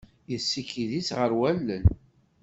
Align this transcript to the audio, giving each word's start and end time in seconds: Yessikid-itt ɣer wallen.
Yessikid-itt 0.31 1.09
ɣer 1.17 1.31
wallen. 1.39 1.85